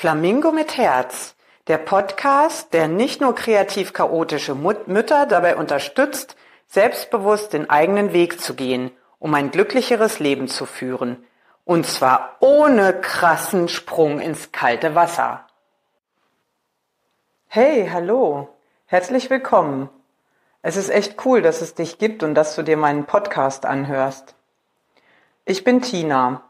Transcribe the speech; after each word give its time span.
Flamingo 0.00 0.50
mit 0.50 0.78
Herz, 0.78 1.34
der 1.66 1.76
Podcast, 1.76 2.72
der 2.72 2.88
nicht 2.88 3.20
nur 3.20 3.34
kreativ 3.34 3.92
chaotische 3.92 4.54
Mut 4.54 4.88
Mütter 4.88 5.26
dabei 5.26 5.56
unterstützt, 5.56 6.36
selbstbewusst 6.68 7.52
den 7.52 7.68
eigenen 7.68 8.14
Weg 8.14 8.40
zu 8.40 8.54
gehen, 8.54 8.92
um 9.18 9.34
ein 9.34 9.50
glücklicheres 9.50 10.18
Leben 10.18 10.48
zu 10.48 10.64
führen. 10.64 11.22
Und 11.66 11.86
zwar 11.86 12.38
ohne 12.40 12.98
krassen 12.98 13.68
Sprung 13.68 14.20
ins 14.20 14.52
kalte 14.52 14.94
Wasser. 14.94 15.46
Hey, 17.48 17.86
hallo. 17.92 18.48
Herzlich 18.86 19.28
willkommen. 19.28 19.90
Es 20.62 20.78
ist 20.78 20.88
echt 20.88 21.26
cool, 21.26 21.42
dass 21.42 21.60
es 21.60 21.74
dich 21.74 21.98
gibt 21.98 22.22
und 22.22 22.34
dass 22.34 22.56
du 22.56 22.62
dir 22.62 22.78
meinen 22.78 23.04
Podcast 23.04 23.66
anhörst. 23.66 24.34
Ich 25.44 25.62
bin 25.62 25.82
Tina, 25.82 26.40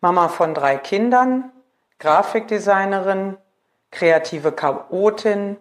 Mama 0.00 0.28
von 0.28 0.54
drei 0.54 0.76
Kindern, 0.76 1.50
Grafikdesignerin, 2.00 3.38
kreative 3.90 4.52
Chaotin, 4.52 5.58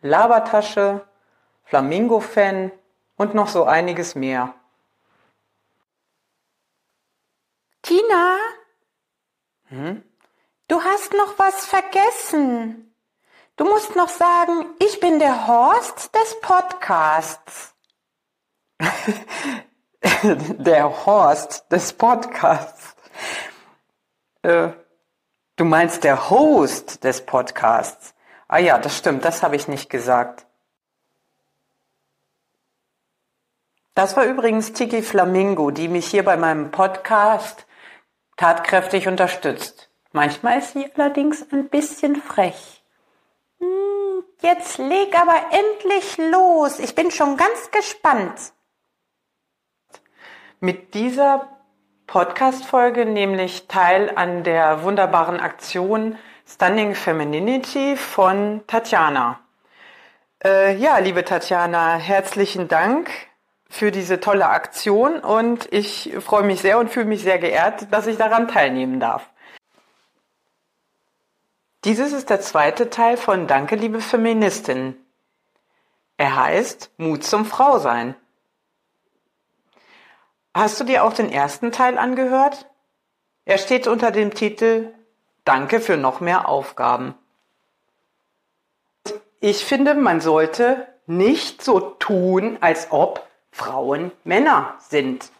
Labertasche, 0.00 1.06
Flamingo-Fan 1.64 2.70
und 3.16 3.34
noch 3.34 3.48
so 3.48 3.64
einiges 3.64 4.14
mehr. 4.14 4.54
Tina? 7.82 8.36
Hm? 9.68 10.04
Du 10.68 10.82
hast 10.82 11.14
noch 11.14 11.38
was 11.38 11.64
vergessen. 11.64 12.94
Du 13.56 13.64
musst 13.64 13.96
noch 13.96 14.08
sagen, 14.08 14.66
ich 14.78 15.00
bin 15.00 15.18
der 15.18 15.46
Horst 15.48 16.14
des 16.14 16.40
Podcasts. 16.40 17.74
der 20.22 21.06
Horst 21.06 21.64
des 21.72 21.92
Podcasts. 21.94 22.94
Äh, 24.42 24.68
Du 25.58 25.64
meinst 25.64 26.04
der 26.04 26.30
Host 26.30 27.02
des 27.02 27.26
Podcasts. 27.26 28.14
Ah 28.46 28.58
ja, 28.58 28.78
das 28.78 28.96
stimmt, 28.96 29.24
das 29.24 29.42
habe 29.42 29.56
ich 29.56 29.66
nicht 29.66 29.90
gesagt. 29.90 30.46
Das 33.96 34.16
war 34.16 34.24
übrigens 34.24 34.72
Tiki 34.72 35.02
Flamingo, 35.02 35.72
die 35.72 35.88
mich 35.88 36.06
hier 36.06 36.24
bei 36.24 36.36
meinem 36.36 36.70
Podcast 36.70 37.66
tatkräftig 38.36 39.08
unterstützt. 39.08 39.90
Manchmal 40.12 40.60
ist 40.60 40.74
sie 40.74 40.88
allerdings 40.94 41.44
ein 41.50 41.68
bisschen 41.68 42.14
frech. 42.22 42.84
Hm, 43.58 44.22
jetzt 44.42 44.78
leg 44.78 45.12
aber 45.20 45.44
endlich 45.50 46.18
los. 46.18 46.78
Ich 46.78 46.94
bin 46.94 47.10
schon 47.10 47.36
ganz 47.36 47.72
gespannt. 47.72 48.52
Mit 50.60 50.94
dieser 50.94 51.57
Podcast-Folge, 52.08 53.04
nämlich 53.04 53.68
teil 53.68 54.10
an 54.16 54.42
der 54.42 54.82
wunderbaren 54.82 55.40
Aktion 55.40 56.16
Stunning 56.46 56.94
Femininity 56.94 57.96
von 57.98 58.62
Tatjana. 58.66 59.40
Äh, 60.42 60.74
ja, 60.76 60.96
liebe 60.98 61.22
Tatjana, 61.22 61.96
herzlichen 61.96 62.66
Dank 62.66 63.10
für 63.68 63.90
diese 63.90 64.20
tolle 64.20 64.48
Aktion 64.48 65.20
und 65.20 65.70
ich 65.70 66.16
freue 66.20 66.44
mich 66.44 66.62
sehr 66.62 66.78
und 66.78 66.88
fühle 66.88 67.04
mich 67.04 67.22
sehr 67.22 67.38
geehrt, 67.38 67.92
dass 67.92 68.06
ich 68.06 68.16
daran 68.16 68.48
teilnehmen 68.48 69.00
darf. 69.00 69.28
Dieses 71.84 72.14
ist 72.14 72.30
der 72.30 72.40
zweite 72.40 72.88
Teil 72.88 73.18
von 73.18 73.46
Danke, 73.46 73.76
liebe 73.76 74.00
Feministin. 74.00 74.96
Er 76.16 76.36
heißt 76.36 76.90
Mut 76.96 77.22
zum 77.22 77.44
Frausein. 77.44 78.14
Hast 80.58 80.80
du 80.80 80.84
dir 80.84 81.04
auch 81.04 81.12
den 81.12 81.30
ersten 81.30 81.70
Teil 81.70 81.98
angehört? 81.98 82.66
Er 83.44 83.58
steht 83.58 83.86
unter 83.86 84.10
dem 84.10 84.34
Titel 84.34 84.92
Danke 85.44 85.78
für 85.78 85.96
noch 85.96 86.18
mehr 86.18 86.48
Aufgaben. 86.48 87.14
Ich 89.38 89.64
finde, 89.64 89.94
man 89.94 90.20
sollte 90.20 90.88
nicht 91.06 91.62
so 91.62 91.78
tun, 91.78 92.58
als 92.60 92.88
ob 92.90 93.24
Frauen 93.52 94.10
Männer 94.24 94.74
sind 94.80 95.30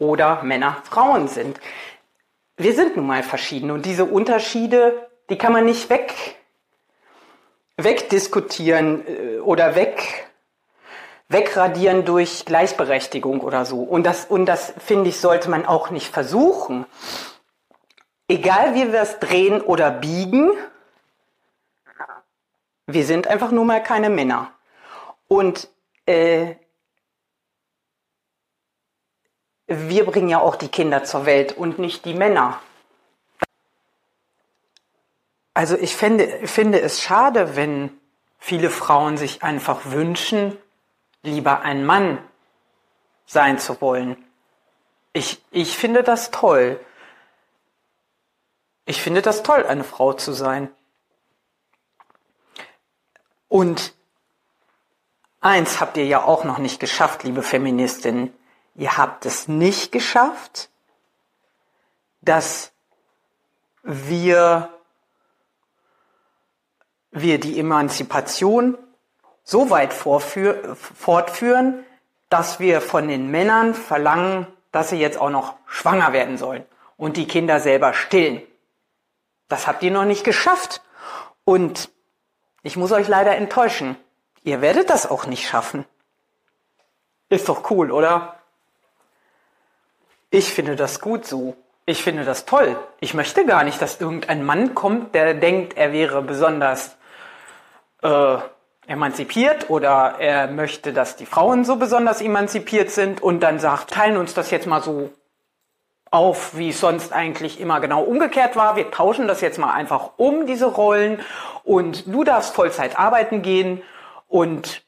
oder 0.00 0.42
Männer 0.42 0.82
Frauen 0.82 1.28
sind. 1.28 1.60
Wir 2.56 2.74
sind 2.74 2.96
nun 2.96 3.06
mal 3.06 3.22
verschieden 3.22 3.70
und 3.70 3.86
diese 3.86 4.06
Unterschiede, 4.06 5.08
die 5.30 5.38
kann 5.38 5.52
man 5.52 5.66
nicht 5.66 5.88
weg 5.88 6.12
wegdiskutieren 7.76 9.06
äh, 9.06 9.38
oder 9.38 9.76
weg 9.76 10.28
wegradieren 11.28 12.04
durch 12.04 12.44
Gleichberechtigung 12.44 13.40
oder 13.40 13.64
so. 13.64 13.82
Und 13.82 14.04
das, 14.04 14.24
und 14.24 14.46
das 14.46 14.72
finde 14.78 15.10
ich, 15.10 15.20
sollte 15.20 15.50
man 15.50 15.66
auch 15.66 15.90
nicht 15.90 16.08
versuchen. 16.12 16.86
Egal 18.28 18.74
wie 18.74 18.92
wir 18.92 19.00
es 19.00 19.18
drehen 19.18 19.60
oder 19.60 19.90
biegen, 19.90 20.50
wir 22.86 23.04
sind 23.04 23.26
einfach 23.26 23.50
nur 23.50 23.64
mal 23.64 23.82
keine 23.82 24.08
Männer. 24.08 24.52
Und 25.28 25.68
äh, 26.06 26.54
wir 29.66 30.06
bringen 30.06 30.30
ja 30.30 30.40
auch 30.40 30.56
die 30.56 30.68
Kinder 30.68 31.04
zur 31.04 31.26
Welt 31.26 31.52
und 31.52 31.78
nicht 31.78 32.06
die 32.06 32.14
Männer. 32.14 32.58
Also 35.52 35.76
ich 35.76 35.94
finde, 35.94 36.46
finde 36.46 36.80
es 36.80 37.02
schade, 37.02 37.56
wenn 37.56 37.90
viele 38.38 38.70
Frauen 38.70 39.18
sich 39.18 39.42
einfach 39.42 39.86
wünschen, 39.86 40.56
lieber 41.22 41.60
ein 41.60 41.84
Mann 41.84 42.18
sein 43.26 43.58
zu 43.58 43.80
wollen. 43.80 44.24
Ich, 45.12 45.42
ich 45.50 45.76
finde 45.76 46.02
das 46.02 46.30
toll. 46.30 46.80
Ich 48.84 49.02
finde 49.02 49.22
das 49.22 49.42
toll, 49.42 49.66
eine 49.66 49.84
Frau 49.84 50.12
zu 50.12 50.32
sein. 50.32 50.70
Und 53.48 53.94
eins 55.40 55.80
habt 55.80 55.96
ihr 55.96 56.06
ja 56.06 56.22
auch 56.22 56.44
noch 56.44 56.58
nicht 56.58 56.80
geschafft, 56.80 57.24
liebe 57.24 57.42
Feministinnen. 57.42 58.32
Ihr 58.74 58.96
habt 58.96 59.26
es 59.26 59.48
nicht 59.48 59.92
geschafft, 59.92 60.70
dass 62.20 62.72
wir, 63.82 64.70
wir 67.10 67.40
die 67.40 67.58
Emanzipation 67.58 68.78
so 69.48 69.70
weit 69.70 69.94
fortführen, 69.94 71.86
dass 72.28 72.60
wir 72.60 72.82
von 72.82 73.08
den 73.08 73.30
Männern 73.30 73.72
verlangen, 73.72 74.46
dass 74.72 74.90
sie 74.90 75.00
jetzt 75.00 75.18
auch 75.18 75.30
noch 75.30 75.54
schwanger 75.66 76.12
werden 76.12 76.36
sollen 76.36 76.66
und 76.98 77.16
die 77.16 77.26
Kinder 77.26 77.58
selber 77.58 77.94
stillen. 77.94 78.42
Das 79.48 79.66
habt 79.66 79.82
ihr 79.82 79.90
noch 79.90 80.04
nicht 80.04 80.22
geschafft. 80.22 80.82
Und 81.46 81.88
ich 82.62 82.76
muss 82.76 82.92
euch 82.92 83.08
leider 83.08 83.36
enttäuschen. 83.36 83.96
Ihr 84.44 84.60
werdet 84.60 84.90
das 84.90 85.10
auch 85.10 85.24
nicht 85.24 85.48
schaffen. 85.48 85.86
Ist 87.30 87.48
doch 87.48 87.70
cool, 87.70 87.90
oder? 87.90 88.38
Ich 90.28 90.52
finde 90.52 90.76
das 90.76 91.00
gut 91.00 91.24
so. 91.24 91.56
Ich 91.86 92.02
finde 92.02 92.26
das 92.26 92.44
toll. 92.44 92.78
Ich 93.00 93.14
möchte 93.14 93.46
gar 93.46 93.64
nicht, 93.64 93.80
dass 93.80 93.98
irgendein 93.98 94.44
Mann 94.44 94.74
kommt, 94.74 95.14
der 95.14 95.32
denkt, 95.32 95.78
er 95.78 95.94
wäre 95.94 96.20
besonders 96.20 96.96
äh, 98.02 98.36
emanzipiert 98.88 99.68
oder 99.68 100.16
er 100.18 100.48
möchte, 100.48 100.92
dass 100.92 101.14
die 101.14 101.26
Frauen 101.26 101.64
so 101.64 101.76
besonders 101.76 102.22
emanzipiert 102.22 102.90
sind 102.90 103.22
und 103.22 103.40
dann 103.40 103.58
sagt, 103.60 103.90
teilen 103.90 104.16
uns 104.16 104.34
das 104.34 104.50
jetzt 104.50 104.66
mal 104.66 104.82
so 104.82 105.10
auf, 106.10 106.56
wie 106.56 106.70
es 106.70 106.80
sonst 106.80 107.12
eigentlich 107.12 107.60
immer 107.60 107.80
genau 107.80 108.02
umgekehrt 108.02 108.56
war. 108.56 108.76
Wir 108.76 108.90
tauschen 108.90 109.28
das 109.28 109.42
jetzt 109.42 109.58
mal 109.58 109.72
einfach 109.72 110.12
um, 110.16 110.46
diese 110.46 110.64
Rollen 110.64 111.20
und 111.64 112.06
du 112.06 112.24
darfst 112.24 112.54
Vollzeit 112.54 112.98
arbeiten 112.98 113.42
gehen 113.42 113.82
und 114.26 114.82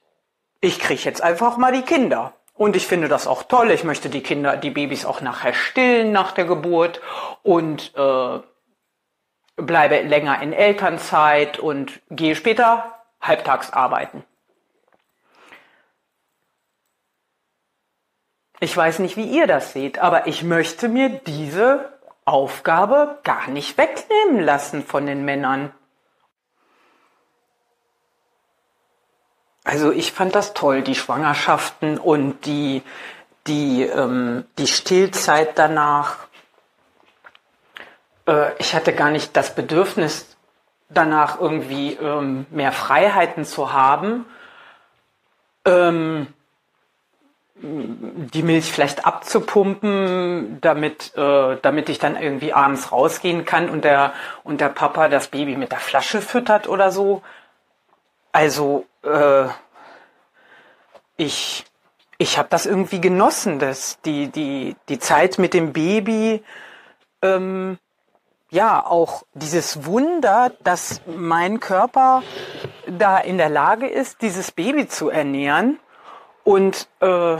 ich 0.62 0.78
kriege 0.78 1.02
jetzt 1.02 1.22
einfach 1.22 1.58
mal 1.58 1.72
die 1.72 1.82
Kinder. 1.82 2.32
Und 2.54 2.76
ich 2.76 2.86
finde 2.86 3.08
das 3.08 3.26
auch 3.26 3.42
toll. 3.42 3.70
Ich 3.70 3.84
möchte 3.84 4.10
die 4.10 4.22
Kinder, 4.22 4.56
die 4.56 4.70
Babys 4.70 5.06
auch 5.06 5.22
nachher 5.22 5.54
stillen 5.54 6.12
nach 6.12 6.32
der 6.32 6.44
Geburt 6.44 7.00
und 7.42 7.92
äh, 7.96 8.38
bleibe 9.56 10.00
länger 10.00 10.42
in 10.42 10.52
Elternzeit 10.52 11.58
und 11.58 12.00
gehe 12.10 12.34
später 12.34 12.99
halbtags 13.20 13.72
arbeiten. 13.72 14.24
Ich 18.62 18.76
weiß 18.76 18.98
nicht, 18.98 19.16
wie 19.16 19.24
ihr 19.24 19.46
das 19.46 19.72
seht, 19.72 19.98
aber 19.98 20.26
ich 20.26 20.42
möchte 20.42 20.88
mir 20.88 21.08
diese 21.08 21.98
Aufgabe 22.26 23.18
gar 23.24 23.48
nicht 23.48 23.78
wegnehmen 23.78 24.40
lassen 24.40 24.84
von 24.84 25.06
den 25.06 25.24
Männern. 25.24 25.72
Also 29.64 29.92
ich 29.92 30.12
fand 30.12 30.34
das 30.34 30.52
toll, 30.52 30.82
die 30.82 30.94
Schwangerschaften 30.94 31.98
und 31.98 32.44
die, 32.44 32.82
die, 33.46 33.82
ähm, 33.82 34.44
die 34.58 34.66
Stillzeit 34.66 35.58
danach. 35.58 36.16
Äh, 38.26 38.52
ich 38.58 38.74
hatte 38.74 38.92
gar 38.94 39.10
nicht 39.10 39.36
das 39.36 39.54
Bedürfnis, 39.54 40.29
danach 40.90 41.40
irgendwie 41.40 41.94
ähm, 41.94 42.46
mehr 42.50 42.72
Freiheiten 42.72 43.44
zu 43.44 43.72
haben. 43.72 44.26
Ähm, 45.64 46.26
die 47.62 48.42
Milch 48.42 48.72
vielleicht 48.72 49.06
abzupumpen, 49.06 50.58
damit, 50.60 51.14
äh, 51.16 51.58
damit 51.60 51.88
ich 51.90 51.98
dann 51.98 52.16
irgendwie 52.16 52.52
abends 52.54 52.90
rausgehen 52.90 53.44
kann 53.44 53.68
und 53.68 53.84
der, 53.84 54.14
und 54.44 54.60
der 54.60 54.70
Papa 54.70 55.08
das 55.08 55.28
Baby 55.28 55.56
mit 55.56 55.70
der 55.70 55.78
Flasche 55.78 56.22
füttert 56.22 56.68
oder 56.68 56.90
so. 56.90 57.22
Also, 58.32 58.86
äh, 59.02 59.46
ich, 61.18 61.66
ich 62.16 62.38
habe 62.38 62.48
das 62.48 62.64
irgendwie 62.64 63.00
genossen, 63.00 63.58
dass 63.58 64.00
die, 64.02 64.28
die, 64.28 64.76
die 64.88 64.98
Zeit 64.98 65.38
mit 65.38 65.52
dem 65.52 65.74
Baby, 65.74 66.42
ähm, 67.20 67.78
ja, 68.50 68.84
auch 68.84 69.22
dieses 69.34 69.86
Wunder, 69.86 70.52
dass 70.64 71.00
mein 71.06 71.60
Körper 71.60 72.22
da 72.86 73.18
in 73.18 73.38
der 73.38 73.48
Lage 73.48 73.86
ist, 73.86 74.22
dieses 74.22 74.50
Baby 74.50 74.88
zu 74.88 75.08
ernähren. 75.08 75.78
Und 76.42 76.88
äh, 77.00 77.36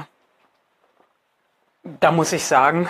da 1.83 2.13
muss 2.13 2.33
ich 2.33 2.45
sagen, 2.45 2.89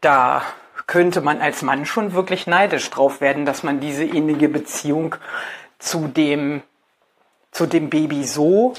da 0.00 0.42
könnte 0.86 1.20
man 1.20 1.42
als 1.42 1.60
Mann 1.62 1.84
schon 1.84 2.14
wirklich 2.14 2.46
neidisch 2.46 2.88
drauf 2.88 3.20
werden, 3.20 3.44
dass 3.44 3.62
man 3.62 3.78
diese 3.78 4.04
innige 4.04 4.48
Beziehung 4.48 5.16
zu 5.78 6.08
dem, 6.08 6.62
zu 7.50 7.66
dem 7.66 7.90
Baby 7.90 8.24
so 8.24 8.72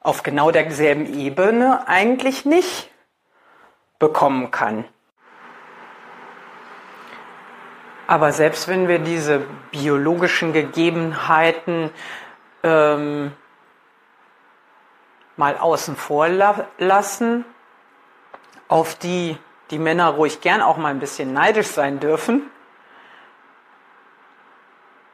auf 0.00 0.22
genau 0.22 0.50
derselben 0.50 1.18
Ebene 1.18 1.86
eigentlich 1.86 2.46
nicht 2.46 2.90
bekommen 3.98 4.50
kann. 4.50 4.86
Aber 8.08 8.32
selbst 8.32 8.68
wenn 8.68 8.88
wir 8.88 9.00
diese 9.00 9.42
biologischen 9.70 10.54
Gegebenheiten 10.54 11.90
ähm, 12.62 13.32
mal 15.36 15.58
außen 15.58 15.94
vor 15.94 16.26
lassen, 16.78 17.44
auf 18.66 18.94
die 18.94 19.36
die 19.70 19.78
Männer 19.78 20.08
ruhig 20.08 20.40
gern 20.40 20.62
auch 20.62 20.78
mal 20.78 20.88
ein 20.88 21.00
bisschen 21.00 21.34
neidisch 21.34 21.66
sein 21.66 22.00
dürfen, 22.00 22.50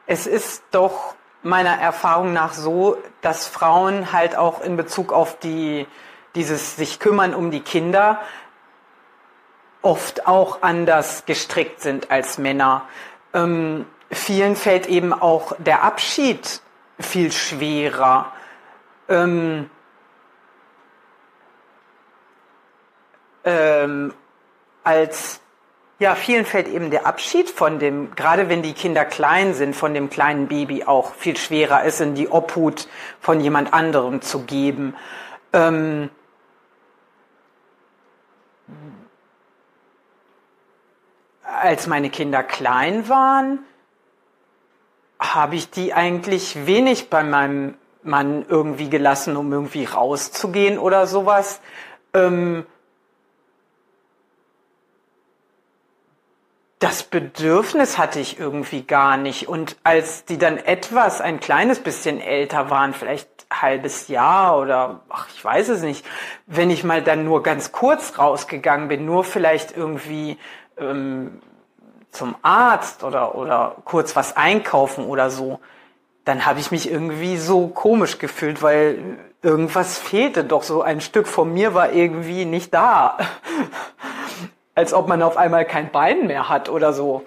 es 0.06 0.28
ist 0.28 0.62
doch 0.70 1.16
meiner 1.42 1.76
Erfahrung 1.80 2.32
nach 2.32 2.52
so, 2.52 2.96
dass 3.22 3.48
Frauen 3.48 4.12
halt 4.12 4.36
auch 4.36 4.60
in 4.60 4.76
Bezug 4.76 5.12
auf 5.12 5.36
die, 5.40 5.88
dieses 6.36 6.76
sich 6.76 7.00
kümmern 7.00 7.34
um 7.34 7.50
die 7.50 7.60
Kinder 7.60 8.20
oft 9.84 10.26
auch 10.26 10.62
anders 10.62 11.26
gestrickt 11.26 11.80
sind 11.80 12.10
als 12.10 12.38
Männer. 12.38 12.88
Ähm, 13.32 13.86
vielen 14.10 14.56
fällt 14.56 14.86
eben 14.86 15.12
auch 15.12 15.54
der 15.58 15.82
Abschied 15.82 16.60
viel 16.98 17.30
schwerer. 17.32 18.32
Ähm, 19.08 19.68
ähm, 23.44 24.14
als 24.82 25.40
ja, 26.00 26.16
vielen 26.16 26.44
fällt 26.44 26.66
eben 26.66 26.90
der 26.90 27.06
Abschied 27.06 27.48
von 27.48 27.78
dem, 27.78 28.14
gerade 28.16 28.48
wenn 28.48 28.62
die 28.62 28.72
Kinder 28.72 29.04
klein 29.04 29.54
sind, 29.54 29.76
von 29.76 29.94
dem 29.94 30.10
kleinen 30.10 30.48
Baby 30.48 30.84
auch 30.84 31.14
viel 31.14 31.36
schwerer 31.36 31.84
ist, 31.84 32.00
in 32.00 32.14
die 32.14 32.28
Obhut 32.28 32.88
von 33.20 33.40
jemand 33.40 33.72
anderem 33.72 34.20
zu 34.20 34.42
geben. 34.42 34.96
Ähm, 35.52 36.10
als 41.60 41.86
meine 41.86 42.10
Kinder 42.10 42.42
klein 42.42 43.08
waren, 43.08 43.60
habe 45.20 45.56
ich 45.56 45.70
die 45.70 45.94
eigentlich 45.94 46.66
wenig 46.66 47.10
bei 47.10 47.22
meinem 47.22 47.74
Mann 48.02 48.44
irgendwie 48.48 48.90
gelassen, 48.90 49.36
um 49.36 49.52
irgendwie 49.52 49.84
rauszugehen 49.84 50.78
oder 50.78 51.06
sowas. 51.06 51.60
Ähm, 52.12 52.66
das 56.84 57.02
Bedürfnis 57.02 57.96
hatte 57.96 58.20
ich 58.20 58.38
irgendwie 58.38 58.82
gar 58.82 59.16
nicht. 59.16 59.48
Und 59.48 59.76
als 59.84 60.26
die 60.26 60.36
dann 60.36 60.58
etwas, 60.58 61.22
ein 61.22 61.40
kleines 61.40 61.80
bisschen 61.80 62.20
älter 62.20 62.68
waren, 62.68 62.92
vielleicht 62.92 63.28
halbes 63.50 64.08
Jahr 64.08 64.58
oder, 64.58 65.00
ach, 65.08 65.28
ich 65.34 65.42
weiß 65.42 65.70
es 65.70 65.82
nicht, 65.82 66.04
wenn 66.46 66.70
ich 66.70 66.84
mal 66.84 67.02
dann 67.02 67.24
nur 67.24 67.42
ganz 67.42 67.72
kurz 67.72 68.18
rausgegangen 68.18 68.88
bin, 68.88 69.06
nur 69.06 69.24
vielleicht 69.24 69.74
irgendwie 69.74 70.38
ähm, 70.78 71.40
zum 72.10 72.36
Arzt 72.42 73.04
oder, 73.04 73.34
oder 73.34 73.76
kurz 73.84 74.14
was 74.16 74.36
einkaufen 74.36 75.04
oder 75.06 75.30
so, 75.30 75.60
dann 76.24 76.46
habe 76.46 76.60
ich 76.60 76.70
mich 76.70 76.90
irgendwie 76.90 77.36
so 77.36 77.68
komisch 77.68 78.18
gefühlt, 78.18 78.62
weil 78.62 79.18
irgendwas 79.42 79.98
fehlte 79.98 80.44
doch 80.44 80.62
so. 80.62 80.82
Ein 80.82 81.00
Stück 81.00 81.26
von 81.26 81.52
mir 81.52 81.74
war 81.74 81.92
irgendwie 81.92 82.44
nicht 82.44 82.72
da 82.72 83.18
als 84.74 84.92
ob 84.92 85.08
man 85.08 85.22
auf 85.22 85.36
einmal 85.36 85.64
kein 85.64 85.90
Bein 85.90 86.26
mehr 86.26 86.48
hat 86.48 86.68
oder 86.68 86.92
so. 86.92 87.24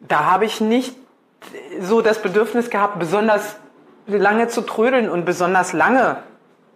Da 0.00 0.30
habe 0.30 0.44
ich 0.44 0.60
nicht 0.60 0.96
so 1.80 2.02
das 2.02 2.20
Bedürfnis 2.20 2.70
gehabt, 2.70 2.98
besonders 2.98 3.56
lange 4.06 4.48
zu 4.48 4.62
trödeln 4.62 5.08
und 5.08 5.24
besonders 5.24 5.72
lange 5.72 6.22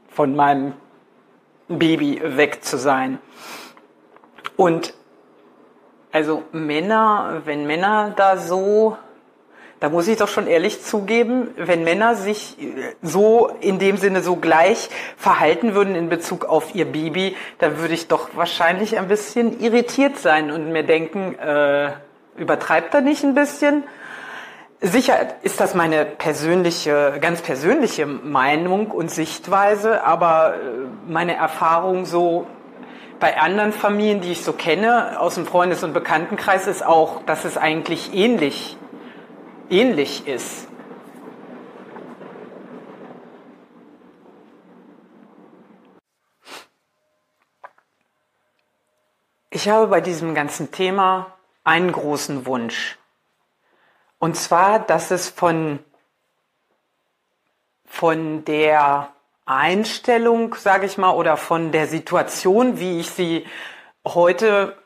von 0.08 0.34
meinem 0.34 0.74
Baby 1.68 2.20
weg 2.24 2.64
zu 2.64 2.78
sein. 2.78 3.18
Und 4.56 4.94
also 6.12 6.42
Männer, 6.52 7.42
wenn 7.44 7.66
Männer 7.66 8.12
da 8.16 8.36
so 8.36 8.96
da 9.78 9.90
muss 9.90 10.08
ich 10.08 10.16
doch 10.16 10.28
schon 10.28 10.46
ehrlich 10.46 10.82
zugeben, 10.82 11.50
wenn 11.58 11.84
Männer 11.84 12.14
sich 12.14 12.56
äh, 12.60 12.94
so 13.02 13.50
in 13.60 13.78
dem 13.78 13.98
Sinne 13.98 14.22
so 14.22 14.36
gleich 14.36 14.88
verhalten 15.16 15.74
würden 15.74 15.94
in 15.94 16.08
Bezug 16.08 16.46
auf 16.46 16.74
ihr 16.74 16.86
Baby, 16.86 17.36
dann 17.58 17.78
würde 17.78 17.92
ich 17.92 18.08
doch 18.08 18.30
wahrscheinlich 18.34 18.98
ein 18.98 19.08
bisschen 19.08 19.60
irritiert 19.60 20.18
sein 20.18 20.50
und 20.50 20.72
mir 20.72 20.82
denken, 20.82 21.34
äh, 21.38 21.90
übertreibt 22.36 22.94
er 22.94 23.02
nicht 23.02 23.22
ein 23.22 23.34
bisschen? 23.34 23.84
Sicher 24.80 25.18
ist 25.42 25.60
das 25.60 25.74
meine 25.74 26.04
persönliche, 26.04 27.18
ganz 27.20 27.42
persönliche 27.42 28.06
Meinung 28.06 28.90
und 28.90 29.10
Sichtweise, 29.10 30.04
aber 30.04 30.54
äh, 30.54 31.10
meine 31.10 31.36
Erfahrung 31.36 32.06
so 32.06 32.46
bei 33.18 33.38
anderen 33.38 33.72
Familien, 33.72 34.20
die 34.20 34.32
ich 34.32 34.44
so 34.44 34.52
kenne, 34.52 35.20
aus 35.20 35.36
dem 35.36 35.46
Freundes- 35.46 35.82
und 35.82 35.92
Bekanntenkreis, 35.92 36.66
ist 36.66 36.84
auch, 36.84 37.22
dass 37.24 37.44
es 37.44 37.56
eigentlich 37.56 38.14
ähnlich 38.14 38.76
ähnlich 39.70 40.26
ist. 40.26 40.68
Ich 49.50 49.68
habe 49.68 49.86
bei 49.86 50.00
diesem 50.00 50.34
ganzen 50.34 50.70
Thema 50.70 51.34
einen 51.64 51.90
großen 51.90 52.46
Wunsch. 52.46 52.98
Und 54.18 54.36
zwar, 54.36 54.78
dass 54.78 55.10
es 55.10 55.28
von, 55.28 55.78
von 57.86 58.44
der 58.44 59.12
Einstellung, 59.46 60.56
sage 60.56 60.86
ich 60.86 60.98
mal, 60.98 61.12
oder 61.12 61.36
von 61.36 61.70
der 61.70 61.86
Situation, 61.86 62.80
wie 62.80 63.00
ich 63.00 63.10
sie 63.10 63.46
heute 64.04 64.76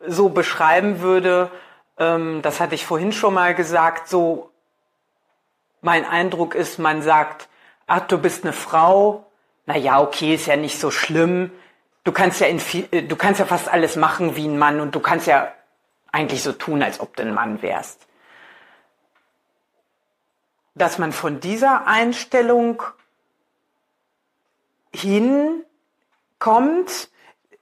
so 0.00 0.30
beschreiben 0.30 1.00
würde, 1.00 1.50
ähm, 1.98 2.40
das 2.42 2.60
hatte 2.60 2.74
ich 2.74 2.86
vorhin 2.86 3.12
schon 3.12 3.34
mal 3.34 3.54
gesagt, 3.54 4.08
so 4.08 4.50
mein 5.82 6.04
Eindruck 6.06 6.54
ist, 6.54 6.78
man 6.78 7.02
sagt, 7.02 7.48
ach, 7.86 8.00
du 8.06 8.18
bist 8.18 8.44
eine 8.44 8.52
Frau, 8.52 9.26
na 9.66 9.76
ja, 9.76 10.00
okay, 10.00 10.34
ist 10.34 10.46
ja 10.46 10.56
nicht 10.56 10.80
so 10.80 10.90
schlimm. 10.90 11.50
Du 12.04 12.12
kannst 12.12 12.40
ja 12.40 12.46
in 12.46 12.60
viel, 12.60 12.88
äh, 12.90 13.02
du 13.02 13.16
kannst 13.16 13.40
ja 13.40 13.46
fast 13.46 13.68
alles 13.68 13.96
machen 13.96 14.36
wie 14.36 14.46
ein 14.46 14.58
Mann 14.58 14.80
und 14.80 14.94
du 14.94 15.00
kannst 15.00 15.26
ja 15.26 15.52
eigentlich 16.10 16.42
so 16.42 16.52
tun, 16.52 16.82
als 16.82 17.00
ob 17.00 17.14
du 17.16 17.22
ein 17.22 17.34
Mann 17.34 17.60
wärst. 17.60 18.06
Dass 20.74 20.98
man 20.98 21.12
von 21.12 21.40
dieser 21.40 21.86
Einstellung 21.86 22.82
hinkommt, 24.92 25.66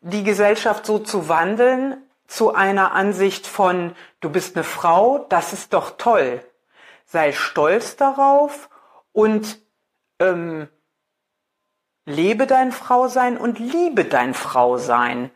die 0.00 0.24
Gesellschaft 0.24 0.86
so 0.86 0.98
zu 0.98 1.28
wandeln, 1.28 1.96
zu 2.26 2.54
einer 2.54 2.92
Ansicht 2.92 3.46
von, 3.46 3.94
du 4.20 4.30
bist 4.30 4.56
eine 4.56 4.64
Frau, 4.64 5.26
das 5.28 5.52
ist 5.52 5.72
doch 5.72 5.96
toll. 5.96 6.42
Sei 7.04 7.32
stolz 7.32 7.96
darauf 7.96 8.68
und 9.12 9.58
ähm, 10.18 10.68
lebe 12.04 12.46
dein 12.46 12.72
Frausein 12.72 13.36
und 13.36 13.58
liebe 13.58 14.04
dein 14.04 14.34
Frausein. 14.34 15.30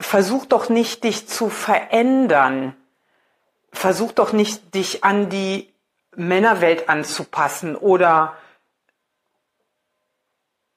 Versuch 0.00 0.46
doch 0.46 0.68
nicht, 0.68 1.04
dich 1.04 1.28
zu 1.28 1.48
verändern. 1.48 2.76
Versuch 3.72 4.12
doch 4.12 4.32
nicht, 4.32 4.74
dich 4.74 5.04
an 5.04 5.28
die 5.28 5.72
Männerwelt 6.14 6.88
anzupassen 6.88 7.76
oder 7.76 8.36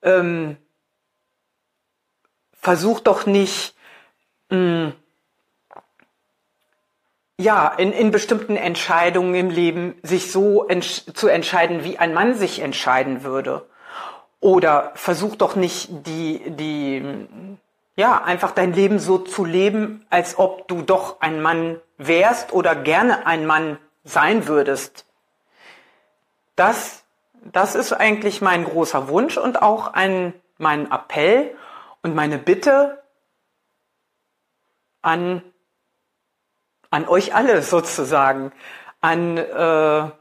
ähm, 0.05 0.57
versuch 2.53 3.01
doch 3.01 3.25
nicht, 3.25 3.75
mh, 4.49 4.57
mm, 4.57 4.93
ja, 7.37 7.67
in, 7.67 7.91
in 7.91 8.11
bestimmten 8.11 8.55
Entscheidungen 8.55 9.35
im 9.35 9.49
Leben 9.49 9.95
sich 10.03 10.31
so 10.31 10.67
entsch 10.67 11.03
zu 11.13 11.27
entscheiden, 11.27 11.83
wie 11.83 11.97
ein 11.97 12.13
Mann 12.13 12.33
sich 12.33 12.59
entscheiden 12.59 13.23
würde. 13.23 13.67
Oder 14.39 14.91
versuch 14.95 15.35
doch 15.35 15.55
nicht 15.55 15.89
die, 16.07 16.41
die, 16.51 17.03
ja, 17.97 18.23
einfach 18.23 18.51
dein 18.51 18.73
Leben 18.73 18.99
so 18.99 19.17
zu 19.17 19.43
leben, 19.43 20.05
als 20.09 20.37
ob 20.37 20.67
du 20.67 20.81
doch 20.81 21.19
ein 21.19 21.41
Mann 21.41 21.81
wärst 21.97 22.53
oder 22.53 22.75
gerne 22.75 23.25
ein 23.25 23.45
Mann 23.45 23.79
sein 24.05 24.47
würdest. 24.47 25.05
Das, 26.55 27.04
das 27.45 27.75
ist 27.75 27.93
eigentlich 27.93 28.41
mein 28.41 28.65
großer 28.65 29.07
Wunsch 29.07 29.37
und 29.37 29.61
auch 29.61 29.93
ein, 29.93 30.33
mein 30.57 30.91
Appell 30.91 31.55
und 32.01 32.15
meine 32.15 32.37
Bitte 32.37 33.01
an 35.01 35.41
an 36.95 37.09
euch 37.09 37.35
alle 37.35 37.61
sozusagen, 37.61 38.53
an, 39.01 39.37
äh, 39.37 39.41
an 39.51 40.13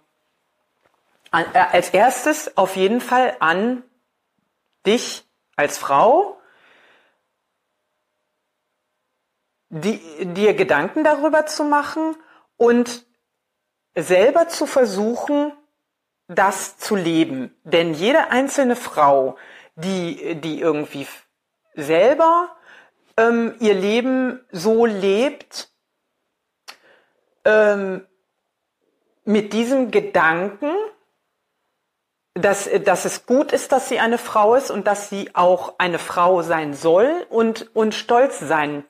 äh, 1.30 1.58
als 1.70 1.90
erstes 1.90 2.56
auf 2.56 2.74
jeden 2.74 3.00
Fall 3.00 3.36
an 3.38 3.84
dich 4.84 5.24
als 5.54 5.78
Frau, 5.78 6.36
die, 9.68 10.00
dir 10.34 10.54
Gedanken 10.54 11.04
darüber 11.04 11.46
zu 11.46 11.62
machen 11.62 12.16
und 12.56 13.06
selber 13.94 14.48
zu 14.48 14.66
versuchen, 14.66 15.52
das 16.28 16.78
zu 16.78 16.96
leben. 16.96 17.54
Denn 17.64 17.94
jede 17.94 18.30
einzelne 18.30 18.76
Frau, 18.76 19.36
die, 19.76 20.36
die 20.36 20.60
irgendwie 20.60 21.06
selber 21.74 22.56
ähm, 23.16 23.54
ihr 23.60 23.74
Leben 23.74 24.44
so 24.50 24.86
lebt, 24.86 25.70
ähm, 27.44 28.06
mit 29.24 29.52
diesem 29.52 29.90
Gedanken, 29.90 30.70
dass, 32.34 32.68
dass 32.84 33.04
es 33.04 33.26
gut 33.26 33.52
ist, 33.52 33.72
dass 33.72 33.88
sie 33.88 34.00
eine 34.00 34.18
Frau 34.18 34.54
ist 34.54 34.70
und 34.70 34.86
dass 34.86 35.08
sie 35.08 35.30
auch 35.34 35.74
eine 35.78 35.98
Frau 35.98 36.42
sein 36.42 36.74
soll 36.74 37.26
und, 37.30 37.74
und 37.74 37.94
stolz 37.94 38.40
sein 38.40 38.84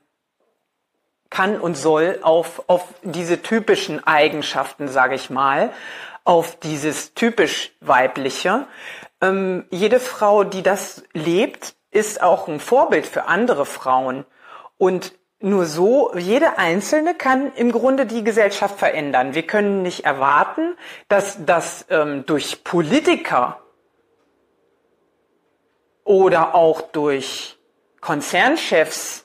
kann 1.30 1.60
und 1.60 1.76
soll 1.76 2.20
auf, 2.22 2.62
auf 2.68 2.86
diese 3.02 3.42
typischen 3.42 4.04
Eigenschaften, 4.06 4.88
sage 4.88 5.14
ich 5.14 5.30
mal, 5.30 5.72
auf 6.24 6.56
dieses 6.56 7.14
typisch 7.14 7.72
weibliche. 7.80 8.66
Ähm, 9.20 9.66
jede 9.70 10.00
Frau, 10.00 10.44
die 10.44 10.62
das 10.62 11.04
lebt, 11.12 11.76
ist 11.90 12.22
auch 12.22 12.48
ein 12.48 12.60
Vorbild 12.60 13.06
für 13.06 13.26
andere 13.26 13.66
Frauen. 13.66 14.24
Und 14.78 15.14
nur 15.38 15.66
so, 15.66 16.14
jede 16.16 16.58
Einzelne 16.58 17.14
kann 17.14 17.52
im 17.54 17.70
Grunde 17.70 18.06
die 18.06 18.24
Gesellschaft 18.24 18.78
verändern. 18.78 19.34
Wir 19.34 19.46
können 19.46 19.82
nicht 19.82 20.04
erwarten, 20.04 20.76
dass 21.08 21.44
das 21.44 21.86
ähm, 21.90 22.24
durch 22.24 22.64
Politiker 22.64 23.60
oder 26.02 26.54
auch 26.54 26.80
durch 26.80 27.58
Konzernchefs, 28.00 29.23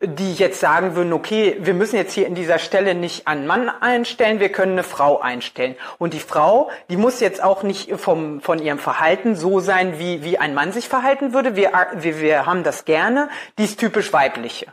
die 0.00 0.34
jetzt 0.34 0.60
sagen 0.60 0.94
würden, 0.94 1.12
okay, 1.12 1.56
wir 1.60 1.74
müssen 1.74 1.96
jetzt 1.96 2.12
hier 2.12 2.26
in 2.26 2.34
dieser 2.34 2.58
Stelle 2.58 2.94
nicht 2.94 3.26
einen 3.26 3.46
Mann 3.46 3.68
einstellen, 3.68 4.38
wir 4.38 4.50
können 4.50 4.72
eine 4.72 4.84
Frau 4.84 5.20
einstellen. 5.20 5.74
Und 5.98 6.14
die 6.14 6.20
Frau, 6.20 6.70
die 6.88 6.96
muss 6.96 7.20
jetzt 7.20 7.42
auch 7.42 7.62
nicht 7.64 7.90
vom, 7.96 8.40
von 8.40 8.60
ihrem 8.60 8.78
Verhalten 8.78 9.34
so 9.34 9.58
sein, 9.58 9.98
wie, 9.98 10.22
wie 10.22 10.38
ein 10.38 10.54
Mann 10.54 10.72
sich 10.72 10.88
verhalten 10.88 11.32
würde. 11.32 11.56
Wir, 11.56 11.72
wir, 11.94 12.20
wir 12.20 12.46
haben 12.46 12.62
das 12.62 12.84
gerne, 12.84 13.28
die 13.58 13.64
ist 13.64 13.80
typisch 13.80 14.12
weibliche 14.12 14.72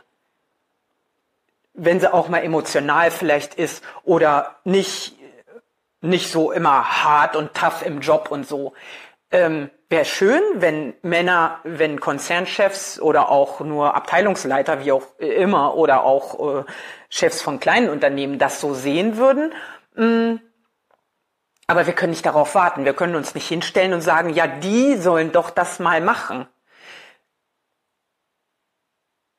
wenn 1.76 2.00
sie 2.00 2.12
auch 2.12 2.28
mal 2.28 2.42
emotional 2.42 3.10
vielleicht 3.10 3.54
ist 3.54 3.84
oder 4.02 4.56
nicht, 4.64 5.14
nicht 6.00 6.30
so 6.30 6.50
immer 6.50 7.04
hart 7.04 7.36
und 7.36 7.54
tough 7.54 7.84
im 7.84 8.00
Job 8.00 8.28
und 8.30 8.48
so. 8.48 8.72
Ähm, 9.30 9.70
Wäre 9.88 10.04
schön, 10.04 10.42
wenn 10.56 10.94
Männer, 11.02 11.60
wenn 11.62 12.00
Konzernchefs 12.00 12.98
oder 12.98 13.28
auch 13.30 13.60
nur 13.60 13.94
Abteilungsleiter, 13.94 14.84
wie 14.84 14.90
auch 14.90 15.16
immer, 15.18 15.76
oder 15.76 16.02
auch 16.02 16.58
äh, 16.58 16.64
Chefs 17.08 17.40
von 17.40 17.60
kleinen 17.60 17.88
Unternehmen 17.88 18.40
das 18.40 18.60
so 18.60 18.74
sehen 18.74 19.16
würden. 19.16 19.54
Mm, 19.94 20.40
aber 21.68 21.86
wir 21.86 21.94
können 21.94 22.10
nicht 22.10 22.26
darauf 22.26 22.56
warten. 22.56 22.84
Wir 22.84 22.94
können 22.94 23.14
uns 23.14 23.36
nicht 23.36 23.46
hinstellen 23.46 23.92
und 23.92 24.00
sagen, 24.00 24.30
ja, 24.30 24.48
die 24.48 24.96
sollen 24.96 25.30
doch 25.30 25.50
das 25.50 25.78
mal 25.78 26.00
machen. 26.00 26.48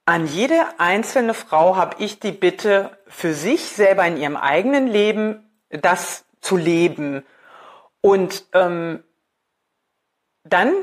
An 0.06 0.28
jede 0.28 0.66
einzelne 0.78 1.34
Frau 1.34 1.76
habe 1.76 2.02
ich 2.02 2.22
die 2.22 2.32
Bitte, 2.32 2.98
für 3.08 3.34
sich 3.34 3.66
selber 3.68 4.06
in 4.08 4.16
ihrem 4.16 4.38
eigenen 4.38 4.88
Leben 4.88 5.52
das 5.70 6.24
zu 6.40 6.56
leben. 6.56 7.26
Und 8.00 8.46
ähm, 8.54 9.04
dann 10.50 10.74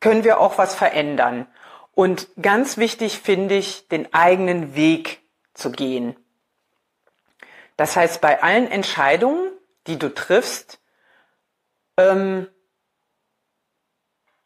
können 0.00 0.24
wir 0.24 0.40
auch 0.40 0.58
was 0.58 0.74
verändern. 0.74 1.46
Und 1.94 2.28
ganz 2.40 2.76
wichtig 2.76 3.20
finde 3.20 3.54
ich, 3.54 3.88
den 3.88 4.12
eigenen 4.12 4.74
Weg 4.74 5.20
zu 5.54 5.70
gehen. 5.70 6.16
Das 7.76 7.96
heißt, 7.96 8.20
bei 8.20 8.42
allen 8.42 8.70
Entscheidungen, 8.70 9.50
die 9.86 9.98
du 9.98 10.12
triffst, 10.12 10.80
ähm, 11.96 12.48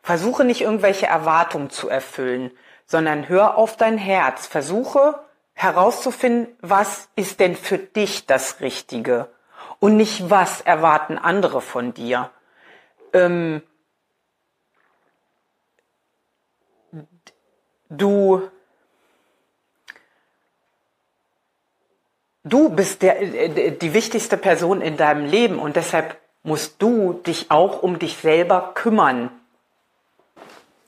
versuche 0.03 0.45
nicht 0.45 0.61
irgendwelche 0.61 1.07
Erwartungen 1.07 1.71
zu 1.71 1.89
erfüllen 1.89 2.53
sondern 2.89 3.29
hör 3.29 3.57
auf 3.57 3.77
dein 3.77 3.99
Herz. 3.99 4.47
Versuche 4.47 5.21
herauszufinden, 5.53 6.57
was 6.61 7.09
ist 7.15 7.39
denn 7.39 7.55
für 7.55 7.79
dich 7.79 8.27
das 8.27 8.61
Richtige 8.61 9.29
und 9.79 9.97
nicht, 9.97 10.31
was 10.31 10.63
erwarten 10.63 11.19
andere 11.19 11.61
von 11.61 11.95
dir. 11.95 12.31
Ähm, 13.13 13.63
du, 17.89 18.49
du 22.45 22.71
bist 22.71 23.03
der, 23.03 23.21
äh, 23.21 23.73
die 23.73 23.95
wichtigste 23.95 24.37
Person 24.37 24.81
in 24.81 24.97
deinem 24.97 25.27
Leben 25.27 25.59
und 25.59 25.77
deshalb 25.77 26.19
musst 26.43 26.81
du 26.81 27.15
dich 27.15 27.51
auch 27.51 27.83
um 27.83 27.99
dich 27.99 28.17
selber 28.17 28.73
kümmern. 28.75 29.31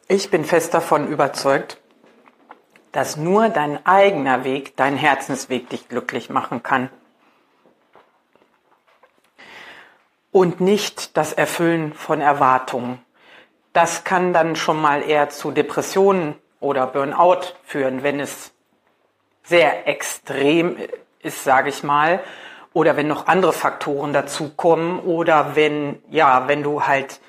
Ich 0.08 0.30
bin 0.30 0.44
fest 0.44 0.74
davon 0.74 1.08
überzeugt, 1.08 1.78
dass 2.92 3.16
nur 3.16 3.48
dein 3.48 3.84
eigener 3.86 4.44
Weg, 4.44 4.76
dein 4.76 4.96
Herzensweg 4.96 5.68
dich 5.68 5.88
glücklich 5.88 6.30
machen 6.30 6.62
kann. 6.62 6.90
Und 10.32 10.60
nicht 10.60 11.16
das 11.16 11.32
Erfüllen 11.32 11.92
von 11.92 12.20
Erwartungen. 12.20 13.00
Das 13.72 14.04
kann 14.04 14.32
dann 14.32 14.56
schon 14.56 14.80
mal 14.80 15.02
eher 15.02 15.28
zu 15.28 15.50
Depressionen 15.50 16.34
oder 16.60 16.86
Burnout 16.86 17.40
führen, 17.64 18.02
wenn 18.02 18.20
es 18.20 18.52
sehr 19.42 19.88
extrem 19.88 20.76
ist, 21.20 21.44
sage 21.44 21.70
ich 21.70 21.82
mal, 21.82 22.20
oder 22.72 22.96
wenn 22.96 23.08
noch 23.08 23.26
andere 23.26 23.52
Faktoren 23.52 24.12
dazukommen 24.12 25.00
oder 25.00 25.56
wenn 25.56 26.00
ja, 26.08 26.46
wenn 26.46 26.62
du 26.62 26.86
halt 26.86 27.20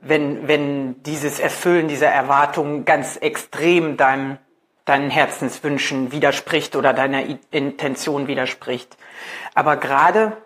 wenn, 0.00 0.46
wenn 0.48 1.02
dieses 1.02 1.40
Erfüllen 1.40 1.88
dieser 1.88 2.08
Erwartungen 2.08 2.84
ganz 2.84 3.16
extrem 3.16 3.96
deinem, 3.96 4.38
deinen 4.84 5.10
Herzenswünschen 5.10 6.12
widerspricht 6.12 6.76
oder 6.76 6.92
deiner 6.92 7.24
Intention 7.50 8.28
widerspricht. 8.28 8.96
Aber 9.54 9.76
gerade 9.76 10.36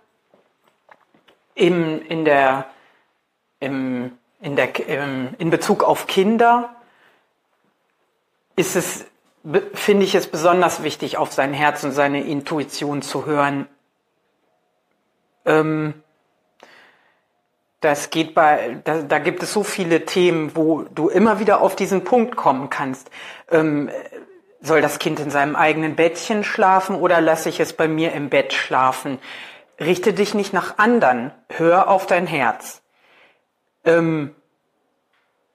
im, 1.55 2.05
in 2.07 2.25
der, 2.25 2.67
im, 3.61 4.19
in 4.41 4.57
der, 4.57 4.89
im, 4.89 5.35
in 5.39 5.51
Bezug 5.51 5.85
auf 5.85 6.07
Kinder 6.07 6.75
ist 8.57 8.77
es, 8.77 9.07
finde 9.75 10.05
ich 10.05 10.15
es 10.15 10.27
besonders 10.27 10.83
wichtig, 10.83 11.17
auf 11.17 11.33
sein 11.33 11.53
Herz 11.53 11.85
und 11.85 11.93
seine 11.93 12.23
Intuition 12.25 13.03
zu 13.03 13.27
hören. 13.27 13.67
Ähm, 15.45 15.95
das 17.81 18.11
geht 18.11 18.35
bei, 18.35 18.81
da, 18.85 19.03
da 19.03 19.19
gibt 19.19 19.43
es 19.43 19.53
so 19.53 19.65
viele 19.65 20.05
Themen, 20.05 20.55
wo 20.55 20.83
du 20.83 21.09
immer 21.09 21.41
wieder 21.41 21.61
auf 21.61 21.75
diesen 21.75 22.05
Punkt 22.05 22.37
kommen 22.37 22.71
kannst. 22.71 23.11
Ähm, 23.51 23.91
soll 24.61 24.81
das 24.81 25.01
Kind 25.01 25.19
in 25.19 25.31
seinem 25.31 25.57
eigenen 25.57 25.97
Bettchen 25.97 26.45
schlafen 26.45 26.95
oder 26.95 27.21
lasse 27.21 27.49
ich 27.49 27.59
es 27.59 27.73
bei 27.73 27.89
mir 27.89 28.13
im 28.13 28.31
Bett 28.31 28.53
schlafen? 28.53 29.19
Richte 29.81 30.13
dich 30.13 30.35
nicht 30.35 30.53
nach 30.53 30.79
anderen, 30.79 31.33
hör 31.49 31.89
auf 31.89 32.07
dein 32.07 32.29
Herz. 32.29 32.83
Ähm, 33.85 34.37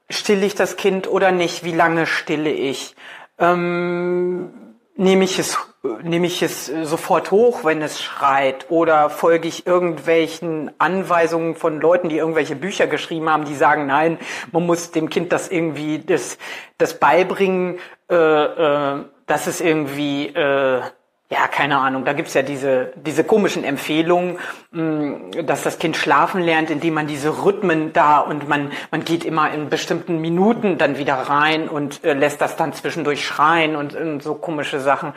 stille 0.10 0.46
ich 0.46 0.56
das 0.56 0.78
Kind 0.78 1.08
oder 1.08 1.32
nicht? 1.32 1.64
Wie 1.64 1.74
lange 1.74 2.06
stille 2.06 2.52
ich? 2.52 2.96
Ähm, 3.40 4.52
nehme 4.96 5.24
ich 5.24 5.40
es 5.40 5.58
nehme 6.04 6.28
ich 6.28 6.42
es 6.42 6.66
sofort 6.66 7.32
hoch, 7.32 7.64
wenn 7.64 7.82
es 7.82 8.02
schreit 8.02 8.66
oder 8.70 9.10
folge 9.10 9.48
ich 9.48 9.68
irgendwelchen 9.68 10.72
Anweisungen 10.80 11.56
von 11.56 11.80
Leuten, 11.80 12.10
die 12.10 12.18
irgendwelche 12.18 12.56
Bücher 12.56 12.88
geschrieben 12.88 13.30
haben, 13.30 13.46
die 13.46 13.56
sagen, 13.56 13.86
nein, 13.86 14.18
man 14.52 14.66
muss 14.66 14.92
dem 14.92 15.10
Kind 15.10 15.32
das 15.32 15.50
irgendwie 15.50 16.00
das, 16.00 16.38
das 16.78 17.00
beibringen, 17.00 17.80
äh, 18.10 18.16
äh, 18.16 19.06
dass 19.26 19.48
es 19.48 19.62
irgendwie 19.62 20.28
äh, 20.28 20.82
ja, 21.30 21.48
keine 21.50 21.78
Ahnung, 21.78 22.06
da 22.06 22.14
gibt's 22.14 22.34
ja 22.34 22.42
diese, 22.42 22.94
diese 22.96 23.26
komischen 23.26 23.66
Empfehlungen, 23.66 24.40
mh, 24.72 25.42
dass 25.44 25.62
das 25.62 25.78
Kind 25.78 25.98
schlafen 25.98 26.42
lernt, 26.42 26.70
indem 26.70 26.94
man 26.94 27.08
diese 27.08 27.44
Rhythmen 27.44 27.92
da 27.92 28.20
und 28.20 28.48
man, 28.48 28.72
man 28.92 29.04
geht 29.04 29.26
immer 29.26 29.52
in 29.52 29.70
bestimmten 29.70 30.22
Minuten 30.22 30.78
dann 30.78 30.98
wieder 30.98 31.16
rein 31.16 31.68
und 31.68 32.04
äh, 32.06 32.14
lässt 32.14 32.40
das 32.40 32.56
dann 32.56 32.72
zwischendurch 32.72 33.26
schreien 33.26 33.76
und, 33.76 33.94
und 33.94 34.24
so 34.24 34.36
komische 34.36 34.80
Sachen. 34.80 35.14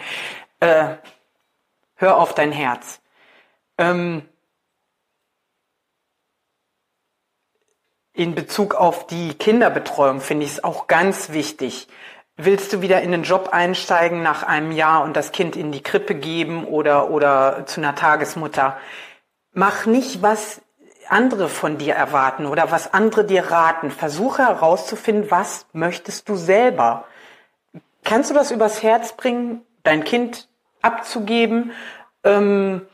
Äh, 0.58 0.96
hör 1.94 2.16
auf 2.16 2.34
dein 2.34 2.50
Herz. 2.50 3.00
Ähm, 3.78 4.22
in 8.12 8.34
Bezug 8.34 8.74
auf 8.74 9.06
die 9.06 9.34
Kinderbetreuung 9.34 10.20
finde 10.20 10.44
ich 10.44 10.52
es 10.52 10.64
auch 10.64 10.88
ganz 10.88 11.30
wichtig, 11.30 11.86
Willst 12.42 12.72
du 12.72 12.80
wieder 12.80 13.02
in 13.02 13.12
den 13.12 13.22
Job 13.22 13.50
einsteigen 13.52 14.22
nach 14.22 14.42
einem 14.42 14.72
Jahr 14.72 15.04
und 15.04 15.14
das 15.14 15.30
Kind 15.30 15.56
in 15.56 15.72
die 15.72 15.82
Krippe 15.82 16.14
geben 16.14 16.64
oder, 16.64 17.10
oder 17.10 17.66
zu 17.66 17.82
einer 17.82 17.94
Tagesmutter? 17.94 18.78
Mach 19.52 19.84
nicht, 19.84 20.22
was 20.22 20.62
andere 21.06 21.50
von 21.50 21.76
dir 21.76 21.94
erwarten 21.94 22.46
oder 22.46 22.70
was 22.70 22.94
andere 22.94 23.26
dir 23.26 23.50
raten. 23.50 23.90
Versuche 23.90 24.46
herauszufinden, 24.46 25.30
was 25.30 25.66
möchtest 25.74 26.30
du 26.30 26.36
selber. 26.36 27.04
Kannst 28.04 28.30
du 28.30 28.34
das 28.34 28.50
übers 28.50 28.82
Herz 28.82 29.12
bringen, 29.12 29.60
dein 29.82 30.02
Kind 30.04 30.48
abzugeben? 30.80 31.72
Ähm, 32.24 32.86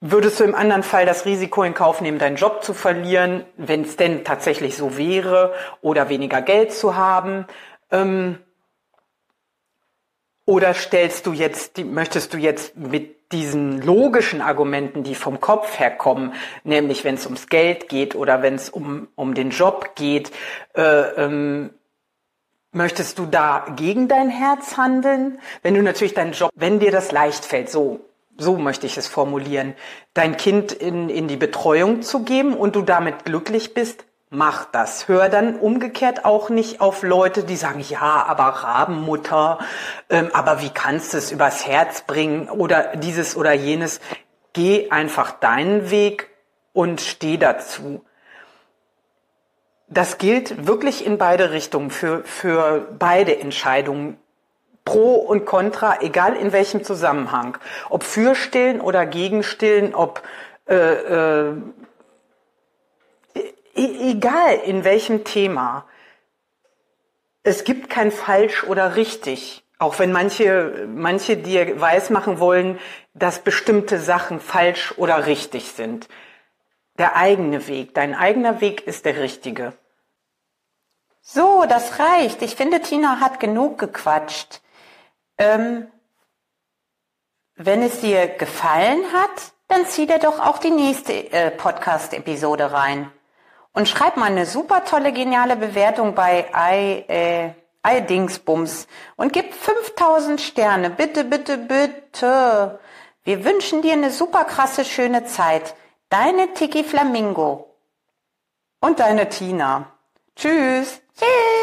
Würdest 0.00 0.38
du 0.38 0.44
im 0.44 0.54
anderen 0.54 0.84
Fall 0.84 1.06
das 1.06 1.24
Risiko 1.24 1.64
in 1.64 1.74
Kauf 1.74 2.00
nehmen, 2.00 2.20
deinen 2.20 2.36
Job 2.36 2.62
zu 2.62 2.72
verlieren, 2.72 3.44
wenn 3.56 3.82
es 3.82 3.96
denn 3.96 4.24
tatsächlich 4.24 4.76
so 4.76 4.96
wäre, 4.96 5.54
oder 5.80 6.08
weniger 6.08 6.40
Geld 6.40 6.72
zu 6.72 6.94
haben? 6.94 7.46
Ähm, 7.90 8.38
oder 10.44 10.72
stellst 10.74 11.26
du 11.26 11.32
jetzt, 11.32 11.78
möchtest 11.78 12.32
du 12.32 12.38
jetzt 12.38 12.76
mit 12.76 13.32
diesen 13.32 13.82
logischen 13.82 14.40
Argumenten, 14.40 15.02
die 15.02 15.16
vom 15.16 15.40
Kopf 15.40 15.78
her 15.78 15.90
kommen, 15.90 16.32
nämlich 16.62 17.04
wenn 17.04 17.16
es 17.16 17.26
ums 17.26 17.48
Geld 17.48 17.88
geht 17.88 18.14
oder 18.14 18.40
wenn 18.40 18.54
es 18.54 18.70
um, 18.70 19.08
um 19.16 19.34
den 19.34 19.50
Job 19.50 19.96
geht, 19.96 20.30
äh, 20.74 20.82
ähm, 20.82 21.70
möchtest 22.72 23.18
du 23.18 23.26
da 23.26 23.66
gegen 23.76 24.06
dein 24.06 24.30
Herz 24.30 24.76
handeln? 24.76 25.40
Wenn 25.62 25.74
du 25.74 25.82
natürlich 25.82 26.14
deinen 26.14 26.32
Job, 26.32 26.50
wenn 26.54 26.78
dir 26.78 26.92
das 26.92 27.10
leicht 27.10 27.44
fällt, 27.44 27.68
so 27.68 28.07
so 28.38 28.56
möchte 28.56 28.86
ich 28.86 28.96
es 28.96 29.08
formulieren, 29.08 29.74
dein 30.14 30.36
Kind 30.36 30.72
in, 30.72 31.10
in 31.10 31.28
die 31.28 31.36
Betreuung 31.36 32.02
zu 32.02 32.22
geben 32.22 32.56
und 32.56 32.76
du 32.76 32.82
damit 32.82 33.24
glücklich 33.24 33.74
bist, 33.74 34.04
mach 34.30 34.64
das. 34.66 35.08
Hör 35.08 35.28
dann 35.28 35.58
umgekehrt 35.58 36.24
auch 36.24 36.48
nicht 36.48 36.80
auf 36.80 37.02
Leute, 37.02 37.42
die 37.42 37.56
sagen, 37.56 37.80
ja, 37.80 38.24
aber 38.26 38.44
Rabenmutter, 38.44 39.58
ähm, 40.08 40.30
aber 40.32 40.62
wie 40.62 40.70
kannst 40.70 41.12
du 41.12 41.18
es 41.18 41.32
übers 41.32 41.66
Herz 41.66 42.02
bringen 42.02 42.48
oder 42.48 42.96
dieses 42.96 43.36
oder 43.36 43.52
jenes. 43.52 44.00
Geh 44.52 44.90
einfach 44.90 45.32
deinen 45.32 45.90
Weg 45.90 46.30
und 46.72 47.00
steh 47.00 47.36
dazu. 47.36 48.04
Das 49.88 50.18
gilt 50.18 50.66
wirklich 50.66 51.04
in 51.04 51.18
beide 51.18 51.50
Richtungen, 51.50 51.90
für, 51.90 52.22
für 52.24 52.86
beide 52.98 53.38
Entscheidungen. 53.38 54.18
Pro 54.88 55.16
und 55.16 55.44
Contra, 55.44 56.00
egal 56.00 56.34
in 56.34 56.52
welchem 56.52 56.82
Zusammenhang. 56.82 57.58
Ob 57.90 58.04
für 58.04 58.34
Stillen 58.34 58.80
oder 58.80 59.04
gegen 59.04 59.42
Stillen, 59.42 59.94
ob 59.94 60.22
äh, 60.66 60.74
äh, 60.74 61.52
e 63.74 64.10
egal 64.10 64.54
in 64.64 64.84
welchem 64.84 65.24
Thema. 65.24 65.84
Es 67.42 67.64
gibt 67.64 67.90
kein 67.90 68.10
falsch 68.10 68.64
oder 68.64 68.96
richtig. 68.96 69.62
Auch 69.78 69.98
wenn 69.98 70.10
manche, 70.10 70.88
manche 70.88 71.36
dir 71.36 71.80
weismachen 71.80 72.40
wollen, 72.40 72.78
dass 73.12 73.40
bestimmte 73.40 74.00
Sachen 74.00 74.40
falsch 74.40 74.94
oder 74.96 75.26
richtig 75.26 75.72
sind. 75.72 76.08
Der 76.96 77.14
eigene 77.14 77.68
Weg, 77.68 77.94
dein 77.94 78.14
eigener 78.14 78.62
Weg 78.62 78.86
ist 78.86 79.04
der 79.04 79.20
richtige. 79.20 79.74
So, 81.20 81.66
das 81.68 81.98
reicht. 81.98 82.40
Ich 82.40 82.56
finde, 82.56 82.80
Tina 82.80 83.20
hat 83.20 83.38
genug 83.38 83.78
gequatscht. 83.78 84.62
Ähm, 85.38 85.86
wenn 87.54 87.82
es 87.82 88.00
dir 88.00 88.28
gefallen 88.28 89.02
hat, 89.12 89.52
dann 89.68 89.86
zieh 89.86 90.06
dir 90.06 90.18
doch 90.18 90.40
auch 90.40 90.58
die 90.58 90.70
nächste 90.70 91.12
äh, 91.32 91.50
Podcast-Episode 91.50 92.72
rein. 92.72 93.10
Und 93.72 93.88
schreib 93.88 94.16
mal 94.16 94.26
eine 94.26 94.46
super 94.46 94.84
tolle, 94.84 95.12
geniale 95.12 95.56
Bewertung 95.56 96.14
bei 96.14 96.46
i, 96.56 97.04
äh, 97.12 97.52
iDingsbums 97.86 98.88
und 99.16 99.32
gib 99.32 99.52
5000 99.54 100.40
Sterne. 100.40 100.90
Bitte, 100.90 101.24
bitte, 101.24 101.58
bitte. 101.58 102.80
Wir 103.24 103.44
wünschen 103.44 103.82
dir 103.82 103.92
eine 103.92 104.10
super 104.10 104.44
krasse, 104.44 104.84
schöne 104.84 105.26
Zeit. 105.26 105.74
Deine 106.08 106.54
Tiki 106.54 106.82
Flamingo. 106.82 107.74
Und 108.80 109.00
deine 109.00 109.28
Tina. 109.28 109.92
Tschüss. 110.34 111.00
Tschüss. 111.16 111.57